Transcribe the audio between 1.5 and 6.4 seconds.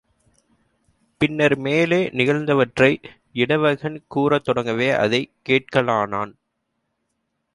மேலே நிகழ்ந்தவற்றை இடவகன் கூறத் தொடங்கவே அதைக் கேட்கலானான்.